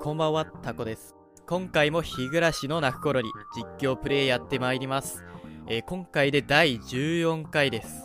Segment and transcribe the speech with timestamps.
[0.00, 1.16] こんばんは、タコです。
[1.48, 5.24] 今回も日暮らしの泣く頃に実況プレイやってまいります。
[5.66, 8.04] えー今回で第14回です。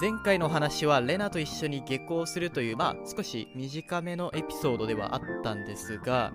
[0.00, 6.32] 前回の話はレナと一緒に下校するという、まあ少し短めのエピソードではあったんですが、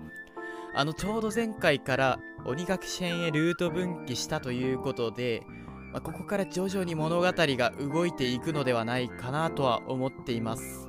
[0.74, 5.46] あのちょうど前回から鬼学編へルート分岐したということで、
[5.92, 10.86] まあここから徐々に物語が動いていくのではないかなとは思っています。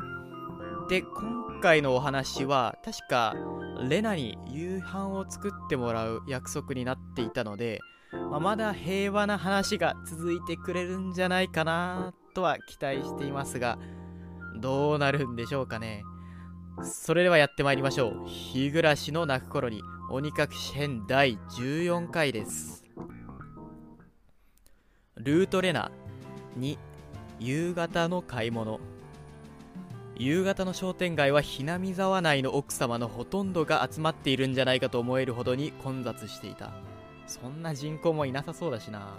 [0.90, 3.36] で、今回のお話は確か
[3.90, 7.80] レナに夕飯を作ってもらう約束になっていたので、
[8.32, 13.78] まあまだ平和な話が続いてくれるんじゃないかなとは期待していますが
[14.60, 16.04] どうなるんでしょうかね。
[16.82, 18.28] それではやってまいりましょう。
[18.28, 19.82] 日暮らしの泣く頃に。
[20.16, 22.86] 鬼隠し編第14回です。
[25.16, 25.90] ルートレナ
[26.60, 26.78] 2
[27.40, 28.80] 夕方の買い物。
[30.16, 36.74] 夕方の商店街はひなみ沢内の奥様のほとんどが集まっているんじゃないかと思えるほどに混雑していた。
[37.26, 39.16] そんな人口もいなさそうだしな。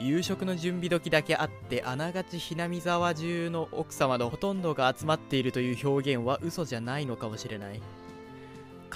[0.00, 7.80] 夕食の準備時だけあってあながちひなみ沢中の奥様のほとんどが集まっているという表現は嘘じゃないのかもしれない。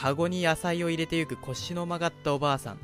[0.02, 2.78] カゴに野菜を入れてゆく腰の曲がったおばあさん。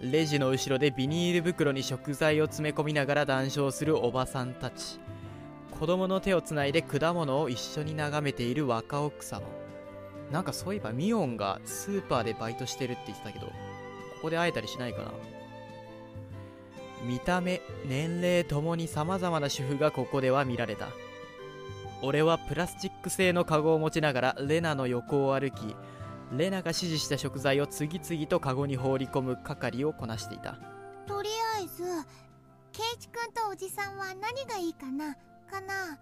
[0.00, 4.98] レジの後ろでビニール袋に食材を詰め込みながら談笑するおばさんたち。
[5.70, 9.42] 子供の手をつないで果物を一緒に眺めている若奥様。
[10.32, 13.52] なんかそういえばミオンがスーパーでバイトしてるって言ってたけどこ
[14.22, 15.12] こで会えたりしないかな。
[17.06, 20.88] 見た目年齢ともに様々な主婦がここでは見られた。
[22.02, 25.76] 俺はプラスチック製のカゴを持ちながらレナの横を歩き
[26.36, 30.58] レナが指示した食材を次々とカゴに放り込む係をこなしていた。
[31.06, 31.84] とりあえず
[32.72, 35.14] ケイチくんとおじさんは何がいいかな
[35.48, 35.98] かな。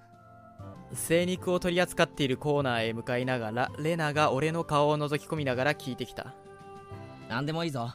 [0.95, 6.35] 精肉を取り扱っているコーナーへ向かいながらレナが俺の顔を覗き込みながら聞いてきた。
[7.29, 7.95] 何でもいいぞ。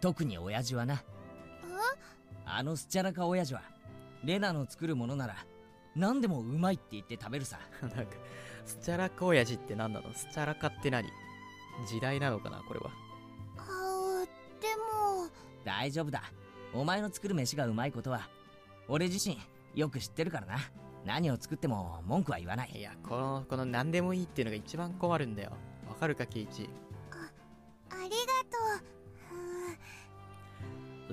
[0.00, 1.02] 特に親父はな。
[2.44, 3.62] あのスチャラカ親父は
[4.24, 5.36] レナの作るものなら
[5.96, 7.58] 何でもうまいって言って食べるさ。
[7.80, 8.04] なんか
[8.66, 10.12] スチャラカ親父って何なの？
[10.12, 11.08] スチャラカって何？
[11.86, 12.90] 時代なのかなこれは。
[13.58, 14.24] あ
[14.60, 15.28] でも。
[15.64, 16.22] 大丈夫だ。
[16.74, 18.28] お前の作る飯がうまいことは
[18.88, 19.38] 俺自身
[19.74, 20.58] よく知ってるからな。
[21.04, 22.72] 何を作っても文句は言わない。
[22.74, 25.50] いやこのこの何でもいいっていうのが一番困るんだよ。
[25.88, 26.68] わかるかケイチ？
[27.90, 28.16] ありが
[28.50, 28.58] と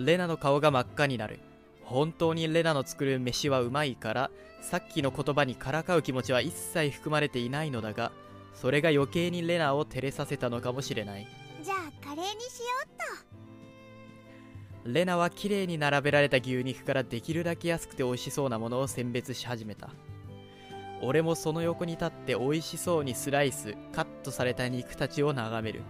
[0.02, 0.06] う。
[0.06, 1.40] レナの顔が真っ赤になる。
[1.84, 4.32] 本当にレナの作る飯はうまいから
[4.62, 8.12] さっきの言葉にからかう気持ちは一切含まれていないのだが
[8.54, 11.28] それが余計にレナを照れさせたのかもしれない。
[11.64, 12.90] じゃあカレーにしようっ
[14.86, 19.90] レナは綺麗に並べられた牛肉からできるだけ安くて美味しそうなものを選別し始めた。
[21.02, 25.82] 俺もその横に立って美味しそうにスライスカットされた肉たちを眺める。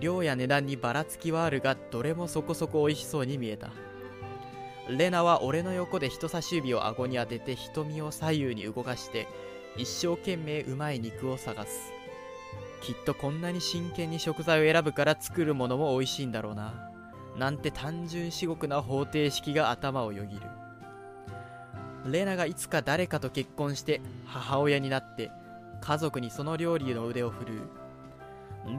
[0.00, 3.70] 量や値段にばらつきはあるがどれもそこそこ美味しそうに見えた。
[4.88, 9.26] レナは俺の横で人差し指を顎に当てて瞳を左右に動かして
[9.78, 11.93] 一生懸命うまい肉を探す
[12.84, 16.74] きっとこんなに真剣に食材を選ぶから作るものも美味しいんだろうな。
[17.38, 20.42] なんて単純至極な方程式が頭をよぎる。
[22.04, 25.30] レナがいつか誰かと結婚して母親になって
[25.80, 27.60] 家族にその料理の腕を振るう。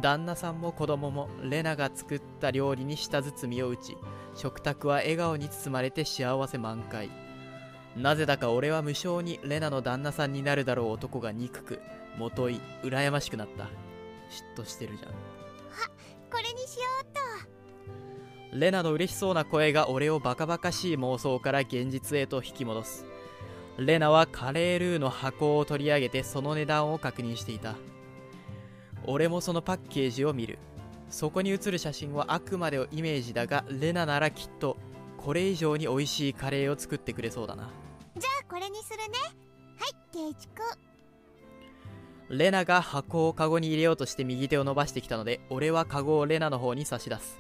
[0.02, 3.98] 旦那さんも子供もレナが作った料理に舌包みを打ち
[4.36, 7.10] 食卓は笑顔に包まれて幸せ満開。
[7.98, 11.80] なぜだか俺は無性にレナの旦那さんになるだろう男が憎く
[12.20, 13.85] もとい羨ましくなった。
[14.30, 15.12] 嫉妬してるじゃん。
[16.32, 17.08] これにしようっ
[18.52, 18.58] と。
[18.58, 23.06] レナの嬉しそうな声が俺をバカバカしい妄想から現実へと引き戻す。
[23.78, 27.76] レナはカレールーの箱を取り上げてその値段を確認していた。
[29.06, 30.58] 俺もそのパッケージを見る。
[31.10, 34.78] そこに写る写真はあくまでイメージだがレナならきっと
[35.18, 37.70] これ以上に美味しいカレーを作ってくれそうだな。
[38.18, 39.04] じゃあこれにするね。
[39.78, 40.95] はいケイチくん
[42.30, 47.38] レナが箱をカゴに入れようとして右手を伸ばしてきたので俺はカゴをレナの方に差し出す。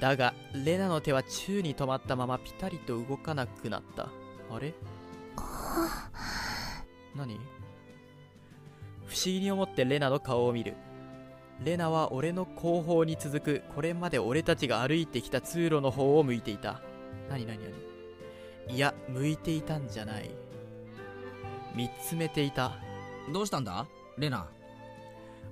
[0.00, 4.08] だがレナの手は宙に止まったままピタリと動かなくなった。
[4.50, 4.74] あれ？
[7.14, 7.38] 何？
[9.06, 10.74] 不思議に思ってレナの顔を見る。
[11.64, 16.80] レナは俺の後方に続くこれまで俺たちが歩いてきた通路の方を向いていた。
[17.30, 17.60] 何何
[18.68, 18.74] 何？
[18.74, 20.30] いや向いていたんじゃない。
[21.76, 22.72] 見つめていた。
[23.32, 23.86] どうしたんだ？
[24.18, 24.46] レナ。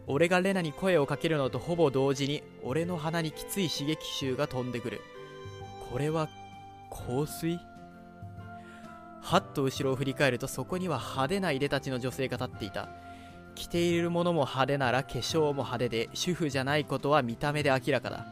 [0.06, 5.00] 俺がレナに声をかけるのとほぼ同時に俺の鼻にきつい刺激臭が飛んでくる。
[5.90, 6.28] これは
[6.90, 7.58] 香水？
[9.20, 12.88] はっと後ろを振り返るとそこには派手ないでたちの女性が立っていた。
[13.54, 18.26] 着ているものも派手なら化粧も派手で主婦じゃないことは見た目で明らかだ。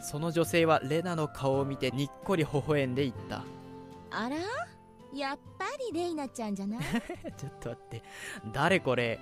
[0.00, 3.42] その女性はレナの顔を見てにっこり微笑んで言った。
[4.10, 4.36] あら？
[5.14, 6.80] やっぱりレイナちゃんじゃない？
[7.36, 8.02] ちょっと待って
[8.52, 9.18] 誰これ？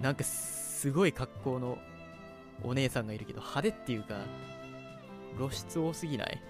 [0.00, 1.78] なんかすごい格好の
[2.64, 4.16] お姉さんがいるけど派手っていうか
[5.36, 6.42] 露出多すぎない？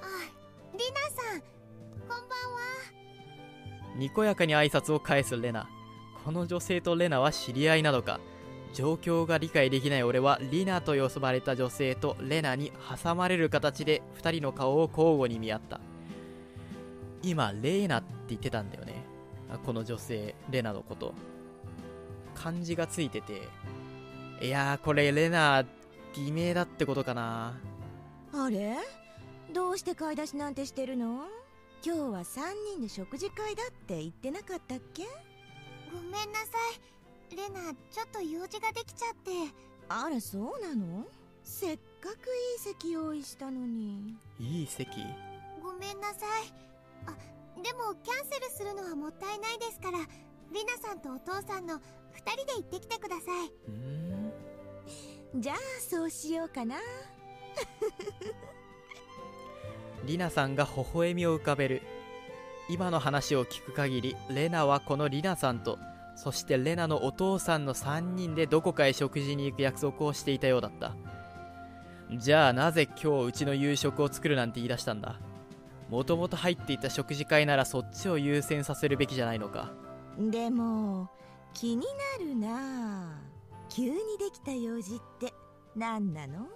[0.00, 1.46] あリナさんこ
[2.06, 2.28] んばんは。
[3.96, 5.68] にこやかに挨拶を返すレナ。
[6.24, 8.18] この女性とレナは知り合いなのか？
[8.72, 12.72] 状況が理解できない俺はリナと呼ばれた女性とレナに
[13.02, 15.80] 挟まれる形で2人の顔を交互に見合った
[17.24, 19.02] 今レイナって言ってたんだよね。
[19.50, 21.14] あこの女性レナのこと。
[22.34, 23.48] 漢字がついてて
[24.40, 25.64] いやーこれレナ
[26.14, 27.54] 偽名だってことかな。
[28.32, 28.76] あれ？
[29.52, 31.26] どうして買い出しなんてしてるの？
[31.84, 32.24] 今日は3
[32.76, 35.04] 人で食事会だって言ってなかったっけ？
[35.92, 36.46] ごめんなさ
[37.30, 37.36] い。
[37.36, 39.30] レナちょっと用事ができちゃって。
[39.88, 41.04] あらそうなの？
[41.44, 44.16] せっかくいい席用意したのに。
[44.40, 44.90] いい席？
[45.62, 46.52] ごめんなさい
[48.02, 50.04] キャンセルするのはもったいないですからリ
[50.64, 51.80] ナさんとお父さんの2
[52.32, 53.48] 人で行ってきてください。
[53.48, 53.76] うー
[55.38, 55.40] ん？
[55.40, 56.76] じゃあそうしようかな。
[60.06, 61.82] リナさんが微笑みを浮かべる。
[62.68, 65.78] 今の話を聞く限りレナはこのリナさんと
[66.16, 70.94] そしてレナのお父さんの3人でどこかへ食事に行く約束をしていたようだった。
[72.12, 75.18] じゃあなぜ今日うちの夕食を作るなんて言い出したんだ？
[75.94, 79.70] もともと入っていた食事会ならそっちを優先させるべきじゃないのか。
[80.18, 81.08] でも
[81.52, 81.86] 気に
[82.18, 83.22] なるな
[83.68, 85.32] 急にできた用事って
[85.76, 86.48] 何なの？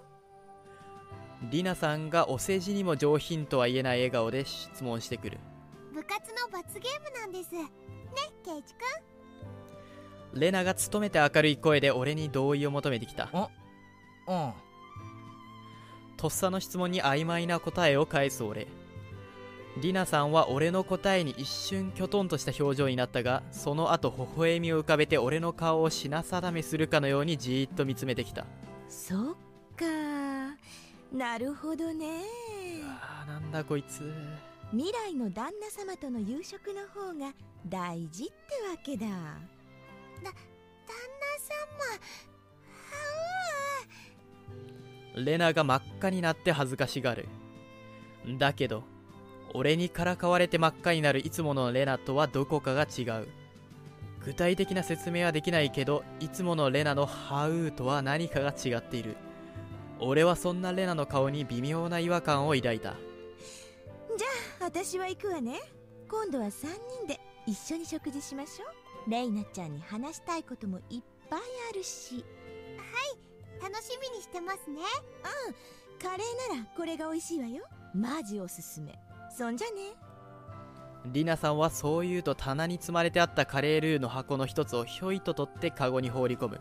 [1.49, 5.37] リナさんがお世辞にも上品とは言えない笑顔で質問してくる。
[5.93, 7.55] 部活の罰ゲームなんです。
[7.55, 7.61] ね
[8.43, 8.77] ケイチく
[10.35, 13.29] んレナが努めて明るい声で俺に同意を求めてきた。
[14.27, 14.51] うん。
[16.17, 18.67] とっさの質問に曖昧な答えを返す俺
[19.77, 28.45] リナさんは俺の答えに一瞬きょとんとした表情になったがその後微笑みを浮かべて俺の顔を品定めするかのようにじーっと見つめてきた。
[28.89, 29.35] そっ
[29.75, 29.85] か。
[31.13, 32.23] なるほどね。
[32.83, 34.11] あーなんだこいつ。
[34.71, 37.33] 未来の旦那様との夕食の方が
[37.65, 38.33] 大事って
[38.69, 39.07] わけだ。
[39.07, 39.13] 旦
[40.23, 40.31] 那
[45.15, 47.27] 様レナが真っ赤になって恥ずかしがる。
[48.37, 48.83] だけど
[49.53, 53.27] 俺にからかわれて真っ赤になるいつものレナとはどこかが違う。
[54.23, 59.15] 具体的な説明はできないけどいつものレナのハウーとは何かが違っている。
[59.99, 62.95] 俺はそんなレナの顔に微妙な違和感を抱いた。
[64.59, 65.59] 私は行くわね。
[66.09, 66.67] 今度は3
[67.01, 68.65] 人で一緒に食事しましょ
[69.07, 69.09] う。
[69.09, 71.39] レイナちゃんに話したいこともいっぱい
[71.71, 72.23] あるし。
[73.61, 74.81] 楽しみにしてますね。
[76.01, 77.65] カレーならこれが美味しいわよ。
[77.93, 78.97] マジおすすめ
[79.39, 79.95] そんじゃね。
[81.05, 86.59] リナさんはそう言うと棚に積まれてあったカレールーの箱の一つをひょいと取ってカゴに放り込む。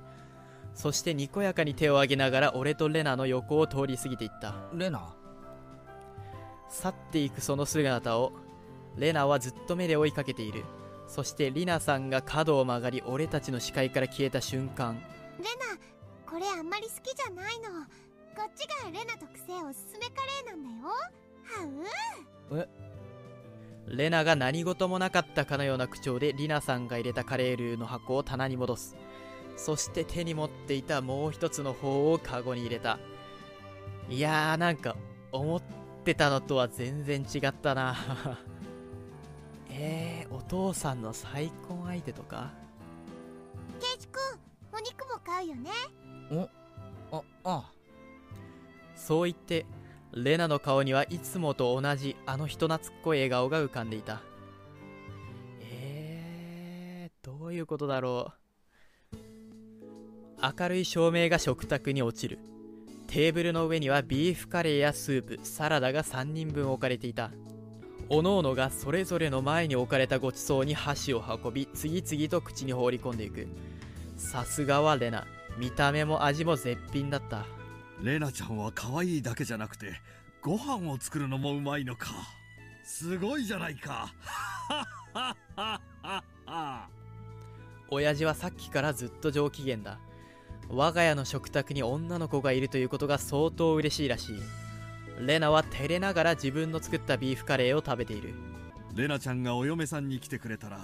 [0.75, 4.55] そしてにこやかに手を挙げながら俺とレナの横を通り過ぎていった。
[4.73, 5.13] レナ？
[6.69, 8.33] 去っていくその姿を
[8.97, 10.65] レナはずっと目で追いかけている。
[11.09, 15.03] そしてリナさんが角を曲がり俺たちの視界から消えた瞬間。
[15.39, 15.77] レナ
[16.31, 17.71] これあんまり好きじゃないの。
[18.37, 20.95] こっちがレナ特製おすすめカレーなんだよ。
[21.43, 21.65] ハ
[22.51, 22.69] ウ
[23.97, 28.97] レナが何事もなかったかのような口調でリナさんが入れたカレールーの箱を棚に戻す。
[29.57, 32.99] そして手に持っていたもう一つの方をカゴに入れた。
[34.09, 34.97] いやーなんか
[35.33, 35.63] 思っ
[36.05, 37.97] てたのとは全然違ったな。
[39.71, 42.51] えー、お父さんの再婚相手とか？
[43.81, 44.21] ケイチくん
[44.75, 45.71] お肉も買うよね。
[47.11, 47.73] ああ。
[48.95, 49.65] そう言って
[50.15, 54.23] レナの顔にはいつもと同じあの人懐っこい笑顔が浮かんでいた。
[55.61, 58.39] えー、どういうことだろう。
[60.41, 62.39] 明るい照明が食卓に落ちる。
[63.07, 67.31] テーブルの上にはビーフカレーやスープサラダが3人分置かれていた。
[68.11, 73.47] おのおのがそれぞれの前に置かれたごちそうに箸を運び次々と口に放り込んでいく。
[74.17, 75.27] さすがはレナ。
[75.59, 77.45] 見た目も味も絶品だった。
[78.03, 80.01] レナちゃんは可愛いだけじゃなくて
[80.41, 82.09] ご飯を作るのもうまいのか。
[82.85, 84.15] すごいじゃないか。
[87.91, 89.99] 親父はさっきからずっと上機嫌だ。
[90.71, 94.41] 我が家の食卓に女の子がいるということが相当嬉しいらしい。
[95.27, 98.33] レナは照れながら自分の作ったビーフカレーを食べている。
[98.95, 100.79] レナちゃんがお嫁さんに来てくれたら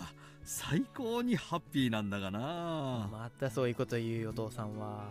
[0.44, 3.08] 最高にハッピーなんだがな。
[3.10, 5.08] またそういうこと言うよお父さんは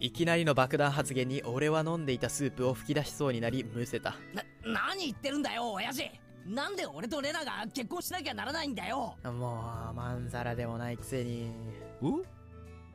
[0.00, 4.16] いきなりの爆弾発言に俺は飲んでいたスープを吹き出しそうになりむせた。
[4.34, 6.10] な何言ってるんだよ親父。
[6.44, 9.14] なんで俺とレナが結婚しなきゃならないんだよ。
[9.22, 9.30] も
[9.92, 11.52] うまんざらでもないくせに。
[12.02, 12.20] お？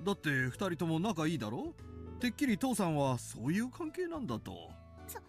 [0.04, 1.74] だって二人とも仲いいだろ？
[2.20, 4.52] てっきり父さんはそういう関係なんだと。
[5.08, 5.28] そそんな。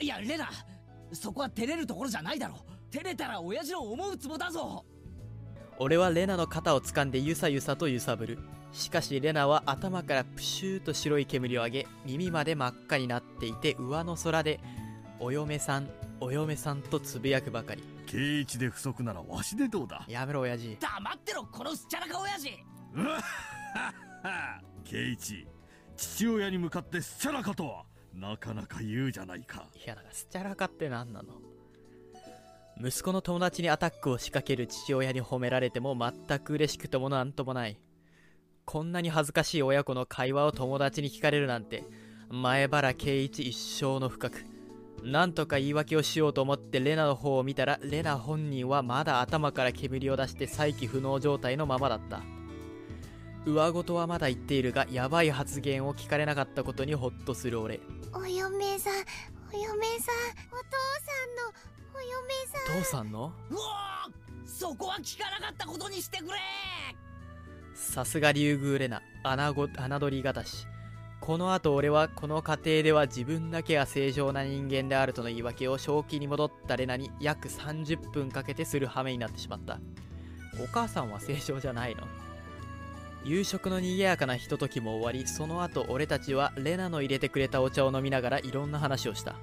[0.00, 0.50] いやレナ
[1.12, 2.56] そこは照れるところじゃないだろ。
[2.90, 4.84] 照れたら親父の思うツボだぞ
[5.78, 8.38] 俺はレナの肩を掴んでゆさゆさと揺さぶる。
[8.72, 14.60] しかしレナは頭からプシューと白い煙を上げ耳まで真っ赤になっていて上の空で
[15.20, 17.82] 「お嫁さんお嫁さん」とつぶやくばかり。
[18.06, 20.04] 圭一で不足ならわしでどうだ？
[20.08, 20.76] やめろ親父。
[20.80, 22.50] 黙ってろこのすっちゃらか親父。
[22.94, 23.22] うわっはっ
[24.22, 25.46] は圭一
[25.96, 29.66] 父親に向かってスチャラかとはなかなか言うじゃないか。
[29.74, 31.34] いやだからスチャラカって何なの？
[32.80, 37.78] 息子の友達にアタックを仕掛ける父親に褒められても全く嬉しくともなんともない。
[38.64, 41.84] こんなに恥ずかしい親子の会話を友達に聞かれるなんて
[42.30, 44.44] 前原圭一一生の深く
[45.02, 52.20] なんとか言い訳をしようと思ってレナの方を見たらレナ本人はまだ頭から煙を出して再起不能状態のままだった。
[53.44, 57.80] 上事はまだ言っているがヤバい発言を聞かれなかったことにホッとする俺。
[58.14, 58.94] お嫁さん
[59.52, 60.14] お嫁さん
[60.52, 60.68] お父
[61.02, 62.10] さんのお嫁
[62.46, 62.82] さん。
[62.82, 63.32] 父さんの？
[63.50, 66.38] うわーそこは聞かなかったことにしてくれ。
[67.74, 69.02] さすが竜宮レナ。
[69.22, 70.66] 穴ご侮りがたし。
[71.20, 79.78] この後俺はこの過程では自分だけが正常な人間であるとの言い訳を正気に戻ったレナに約30分かけてする羽目になってしまった。
[80.62, 82.02] お母さんは正常じゃないの。
[83.24, 89.36] 夕食の賑やかなひとときも終わりその後俺たちはレナの入れてくれたお茶を飲みながらいろんな話をした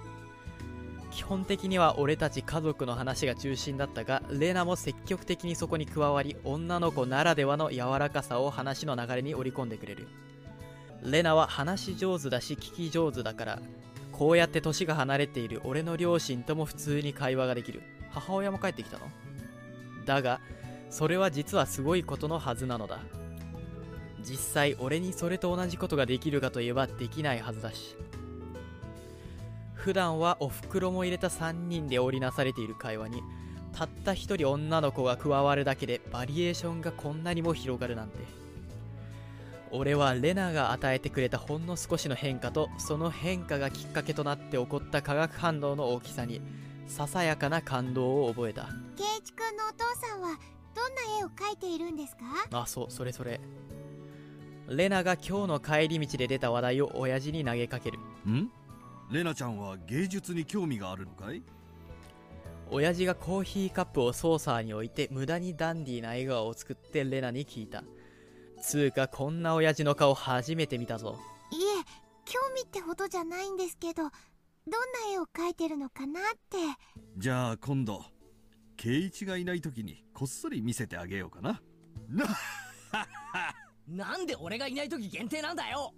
[1.12, 10.08] 基本的には俺たち家族の話が中心だったがレナも積極的にそこに加わり女の子ならではの柔らかさを話の流れに織り込んでくれる。
[11.04, 13.60] レナは話し上手だし聞き上手だから
[14.12, 17.82] こうやって年が離れている俺の両親とも普通に会話ができる。
[18.12, 19.06] 母親も帰ってきたの？
[20.06, 20.40] だが
[20.90, 23.00] それは実はすごいことのはずなのだ。
[24.22, 27.96] 実際俺にそれと同じことができるかといえばできないはずだし。
[29.80, 33.24] 普段はお袋も入れた3人で織りなされている会話に
[33.74, 38.20] たった一人女の子が加わるだけでバリエーションがこんなにも広がるなんて。
[39.72, 46.42] 俺はレナが与えてくれたほんの少しの変化とその変化がきっかけとなって起こった化学反応の大きさに
[46.88, 48.64] ささやかな感動を覚えた。
[48.64, 50.40] 圭一くんのお父さんは
[50.76, 52.24] どんな絵を描いているんですか？
[52.52, 53.40] あそうそれそれ。
[54.68, 58.00] レナが今日の帰り道で出た話題を親父に投げかける。
[58.28, 58.52] ん？
[59.12, 61.42] レナちゃんは芸術に興味があるのかい？
[62.70, 67.84] 親父がコーヒーカップをソーサーに置いて無駄にダンディーな笑顔を作ってレナに聞いた。
[68.62, 71.18] つうかこんな親父の顔初めて見たぞ。
[71.52, 71.84] いえ
[72.26, 74.12] 興味ってほどじゃないんですけどどんな
[75.14, 76.58] 絵を描いてるのかなって。
[77.18, 78.06] じゃあ今度
[78.78, 81.60] 圭一がいない時にこっそり見せてあげようかな
[82.08, 82.26] な。
[83.88, 85.92] なんで俺がいない時限定なんだよ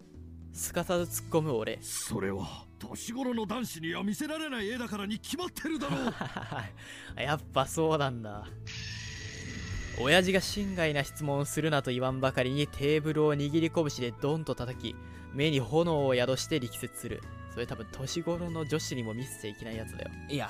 [0.53, 1.79] すかさず突っ込む俺。
[1.81, 6.13] それは年頃の男子には見せられない絵だからに決まってるだろう。
[7.21, 8.45] やっぱそうなんだ。
[9.99, 14.95] 親父が心外な質問をするなと言わんばかりにテーブルを握り拳でドンと叩き
[15.33, 17.21] 目に炎を宿して力説する。
[17.53, 20.11] それ多分年頃の女子にも見せちゃいけないやつだよ。
[20.29, 20.49] いや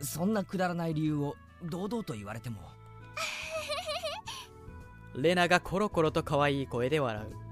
[0.00, 2.60] そんなくだらない理由を堂々と言われても。
[5.16, 7.43] レナがコロコロと可愛い声で笑う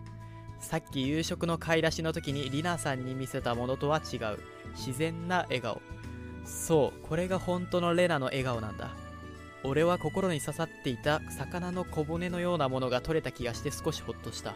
[0.62, 4.38] さっき夕食の買い出しの時にリナさんに見せたものとは違う。
[4.74, 5.82] 自然な笑顔。
[6.46, 8.94] そうこれが本当のレナの笑顔なんだ。
[9.64, 14.54] 俺は心に刺さっていた魚の小骨のようなものが取れた気がして少しホッとした。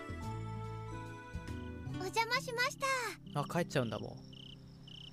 [2.01, 2.77] お邪魔しまし
[3.35, 3.41] た。
[3.41, 4.17] あ帰っちゃうんだもん。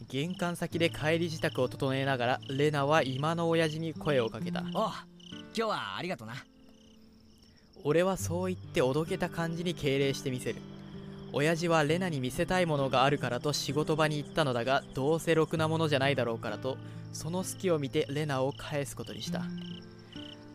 [0.07, 4.61] 玄関先で帰り支度を整えながらレナは今の親父に声をかけた。
[4.61, 4.91] おう今
[5.53, 6.35] 日はありがとな。
[7.83, 10.61] 俺はそう言っておどけた感じに敬礼してみせる
[11.35, 16.77] 親父はレナに見せたいものがあるからと仕事場に行ったのだがどうせろくなものじゃないだろうからと
[17.11, 19.41] その隙を見てレナを返すことにした。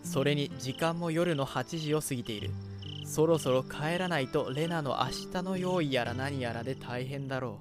[0.04, 2.50] それに時間も夜の8時を過ぎている。
[3.04, 7.58] そろそろ帰らないとレナの明日の用意やら何やらで大変だろ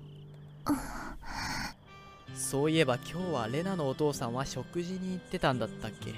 [0.67, 2.37] う。
[2.37, 6.13] そういえば今日はレナのお父さんは食事に行ってたんだったっけ。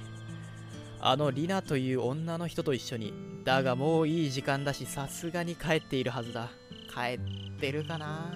[0.99, 3.13] あのリナという女の人と一緒に。
[3.45, 6.49] だがもういい時間だしさすがに帰っているはずだ。
[6.93, 8.33] 帰ってるかな。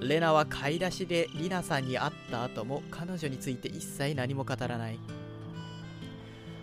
[0.00, 4.98] レナは買い出しでリナさんに会った後も彼女について一切何も語らない。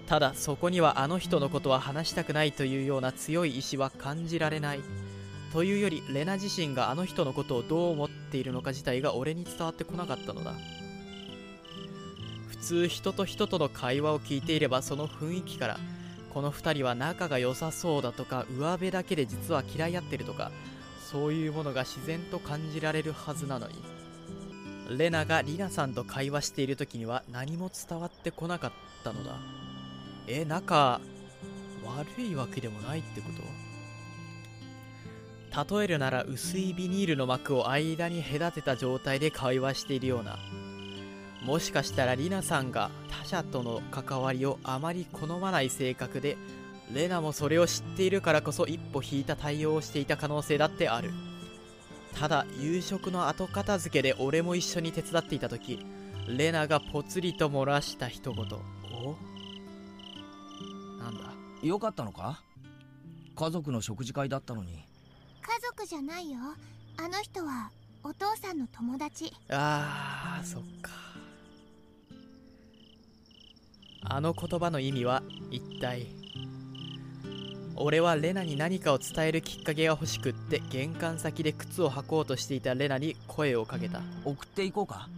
[0.07, 4.79] ただそこにはあの人のことは話したくないというような強い意志は感じられない。
[5.51, 10.53] というよりレナ自身があの人のことをどう思っているのか自体が俺に伝わってこなかったのだ。
[12.47, 15.79] 普通人と人との会話を聞いていればその雰囲気から
[16.33, 20.51] この2人は仲が良さそうだとか上辺だけで実は嫌い合ってるとか
[20.99, 23.75] そういうものが自然と感じられるはずなのに。
[24.97, 28.71] レナがリナさんと会話している時には何も伝わってこなかっ
[29.03, 29.37] たのだ。
[30.27, 30.99] え仲
[31.85, 33.29] 悪いわけでもないってこ
[35.53, 35.75] と？
[35.77, 40.37] 例えるなら薄いビニールの膜を間に隔てた状態で会話しているような。
[41.45, 46.37] もしかしたらリナさんが他者との関わりをあまり好まない性格で
[46.93, 51.11] レナもそれを知っているからこそ一歩引いた対応をしていた可能性だってある。
[52.17, 55.83] ただ夕食の後片付けで俺も一緒に手伝っていた時
[56.27, 58.45] レナがぽつりと漏らした一言。
[58.45, 59.15] お？
[61.01, 61.33] なんだ？
[61.61, 62.41] よかったのか？
[63.35, 64.71] 家族の食事会だったのに。
[64.71, 66.37] 家族じゃないよ。
[66.97, 67.71] あの人は
[68.03, 69.33] お父さんの友達。
[69.49, 70.91] あーそっか
[74.05, 76.07] あの言葉の意味は一体？
[77.75, 84.01] 俺はレナに何かを伝えるきっかけが欲しくって玄関先で靴を履こうとしていたレナに声をかけた。
[84.23, 85.09] 送っていこうか。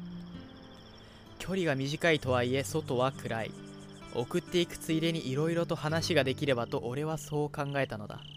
[1.38, 3.52] 距離が短いとはいえ外は暗い。
[4.14, 8.22] 送っていくついでに色々と話ができればと俺はそう考えたのだ。
[8.24, 8.28] い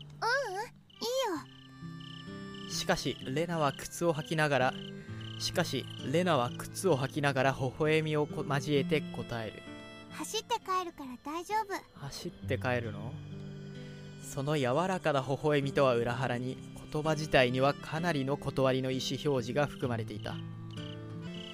[2.64, 2.72] いよ。
[2.72, 4.74] しかしレナは靴を履きながら
[5.38, 9.62] しかしレナは靴を履きながら微笑みをこ交えて答える
[10.18, 12.00] 走って帰るから大丈夫。
[12.06, 13.12] 走って帰るの？
[14.20, 16.58] その柔らかな微笑みとは裏腹に
[16.92, 20.34] 言葉自体にはかなりの断りの意思表示が含まれていた。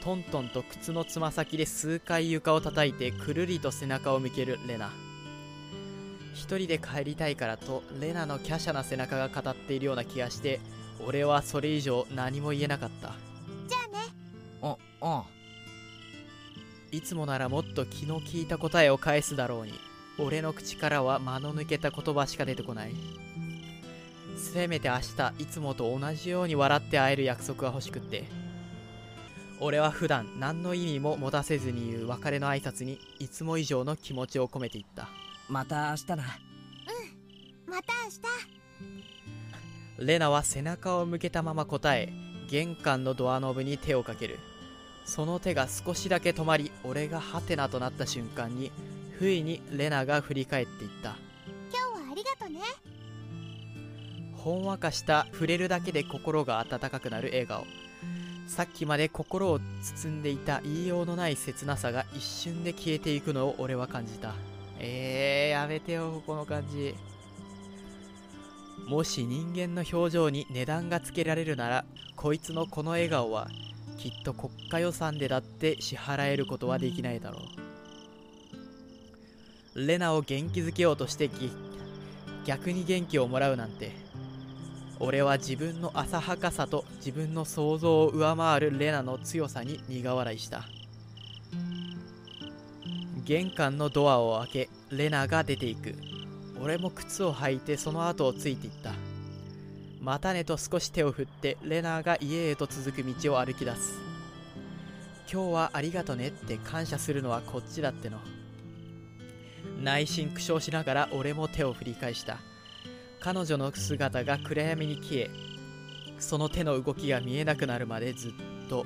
[0.02, 4.90] トントンと靴のつま先で数回床を叩いてくるりと背中を向けるレナ。
[6.32, 10.58] 一人で帰りたいからとレナの華奢な背中が語っているような気がして
[11.06, 13.12] 俺はそれ以上何も言えなかった。
[13.68, 14.06] じゃあね。
[14.62, 15.24] ああ
[16.94, 19.72] いつもならもっと気の利いた答えを返すだろうに。
[20.16, 22.92] 俺の口からは間の抜けた言葉しか出てこない。
[24.36, 28.24] せめて明日いつもと同じように笑って会える約束が欲しくって。
[29.58, 35.08] 俺は普段何の意味も持たせずに言う別れの挨拶にいつも以上の気持ちを込めていった。
[35.48, 36.16] また明日な
[37.66, 37.92] また
[39.98, 42.12] 明レナは背中を向けたまま答え
[42.48, 44.38] 玄関のドアノブに手をかける
[45.04, 48.72] その手が少しだけ止まり俺がハテナとなった瞬間に
[49.18, 51.10] 不意にレナが振り返っていった。
[51.10, 52.60] 日今日はありがとね。
[54.34, 57.64] ほんわかした触れるだけで心が温かくなる笑顔。
[58.46, 64.34] さっきまで心を包んでいた言いようのない切なさが一瞬で消えていくのを俺は感じた。
[64.78, 66.94] えー、やめてよこの感じ。
[68.86, 71.84] もし人間の表情に値段がつけられるなら
[72.16, 73.48] こいつのこの笑顔は
[74.04, 77.38] きっと国家予算でだって支払えることはできないだろ
[79.74, 79.86] う。
[79.86, 81.50] レナを元気づけようとしてぎ
[82.44, 83.92] 逆に元気をもらうなんて
[85.00, 90.68] 俺は自分の浅はかさと自分の想像を上回るレナの強さに苦笑いした。
[93.24, 95.94] 玄関のドアを開けレナが出ていく。
[96.62, 98.93] 俺も靴を履いてその後をついていった。
[100.04, 103.98] またねと少し手を振ってレナーが家へと続く道を歩き出す。
[105.32, 108.18] 今日はありがとねって感謝するのはこっちだっての。
[109.82, 112.36] 内心苦笑しながら俺も手を振り返した。
[113.18, 115.30] 彼女の姿が暗闇に消え
[116.18, 118.32] その手の動きが見えなくなるまでずっ
[118.68, 118.84] と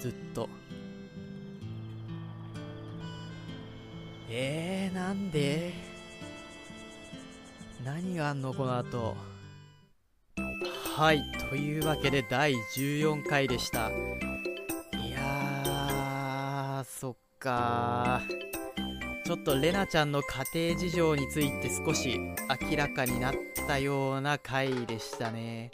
[0.00, 0.48] ずっと。
[4.30, 5.74] えー、なんで？
[7.84, 9.27] 何があんのこの後？
[10.98, 13.88] はいというわけで第14回でした。
[13.88, 18.20] いやーそっか。
[19.24, 23.34] ちょっとレナちゃんの家庭事情について少し明らかになっ
[23.68, 25.70] たような回でしたね、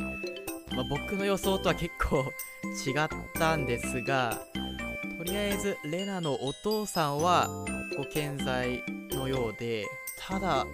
[0.77, 2.31] まあ、僕の予想とは結構
[2.87, 3.09] 違っ
[3.39, 4.43] たんですが
[5.17, 7.49] とりあえずレナのお父さんは
[7.97, 8.83] ご健在
[9.13, 9.87] のようで
[10.19, 10.67] ただ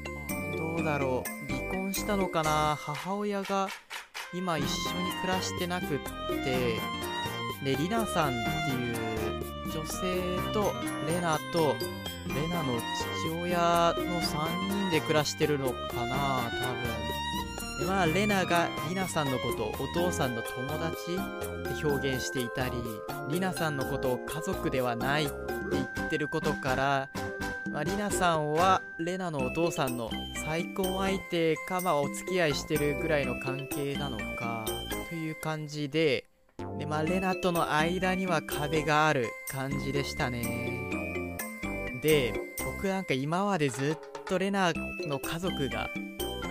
[0.56, 3.68] どうだろう離婚したのかな母親が
[4.33, 5.99] 今一緒に暮らしてなくっ
[6.45, 6.79] て
[7.64, 8.38] でリナさんって
[8.71, 8.97] いう
[9.73, 10.73] 女性と
[11.07, 11.75] レナと
[12.29, 12.79] レナの
[13.25, 15.75] 父親の3人で暮らしてるのか
[16.07, 17.11] な多分。
[17.81, 22.73] でまあレナがリナさんのことをお父さんの友達って表現していたり
[23.31, 25.35] リナさんのことを家族ではないって
[25.73, 27.09] 言ってることから、
[27.68, 30.11] まあ、リナさんはレナのお父さんの
[30.44, 34.64] 再婚相手かまあお付き合いしてるぐらいの関係なのか
[35.09, 36.27] という感じで
[36.79, 41.37] でまあレナとの間には壁がある感じでしたね。
[42.03, 42.33] で
[42.64, 44.73] 僕なんか今までずっとレナ
[45.07, 45.90] の家族が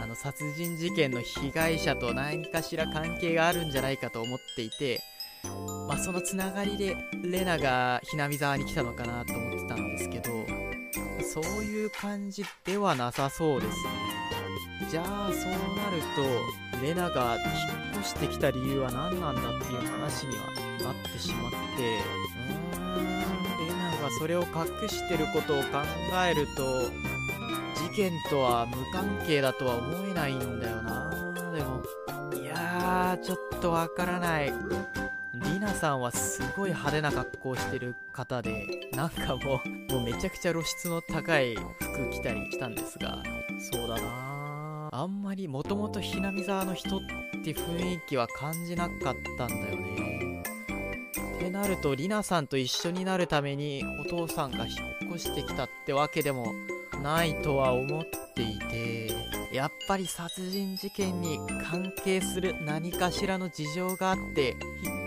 [0.01, 5.01] あの殺人事件の被害者と何かしら関係があるんじゃないかと思っていて、
[5.87, 10.38] まあ、そのつながりでレナがひなみ沢に来たのかなと思ってたんですけど
[11.31, 13.89] そういう感じではなさそうですね。
[14.89, 17.45] じゃあそうなるとレナが引っ
[17.99, 20.45] 越してきた理由は何なんだっていう話には
[20.81, 21.57] なってしまって。
[21.57, 23.19] うーん
[23.67, 25.67] レナがそれを隠してることを考
[26.27, 26.89] えると
[27.75, 31.11] 事件とは無関係だとは思えないんだよな。
[31.53, 31.83] でも
[32.41, 34.51] いやーちょっとわからない。
[35.35, 43.21] リナさんはすごい派手な格好してる方でなんかもうもうめちゃくちゃ露出の高い服着たりしたんですが
[43.71, 44.89] そうだな。
[44.91, 46.99] あんまりもともとひなみ沢の人っ
[47.43, 50.43] て雰囲気は感じなかったんだよね。
[51.37, 56.53] ってなるとリナさんと一緒になるためにお父さんが引っ越してきたってわけでも
[57.03, 59.11] ないとは思ってていて
[59.51, 64.55] やっぱり殺人事件に関係する何かしらの事情があって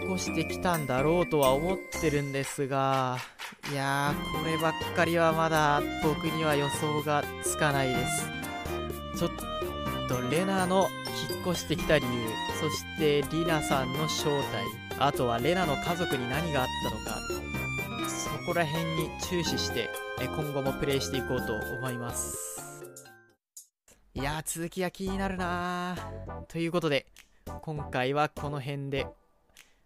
[0.02, 3.16] 引っ越してきたんだろうとは思ってるんですが
[3.72, 8.26] いやーこればっかりはまだ僕には予想がつかないです。
[9.16, 9.30] ちょっ
[10.08, 10.88] とレナの
[11.30, 12.10] 引っ越してきた理由
[12.60, 14.64] そしてリナさんの正体
[14.98, 17.20] あとはレナの家族に何があったのか
[18.08, 22.61] そこら辺に注視して今後もプレイしていこうと思います。
[24.14, 26.46] いや続きが気になるなー。
[26.46, 27.06] ということで
[27.62, 29.06] 今回はこの辺で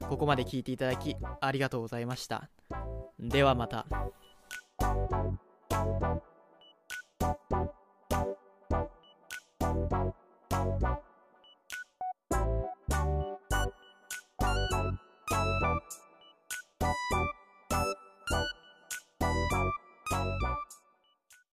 [0.01, 2.51] ここまで聞いていただきありがとうございました。
[3.21, 3.87] ではまた「